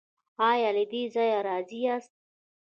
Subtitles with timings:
[0.49, 2.11] ایا له دې ځای راضي یاست؟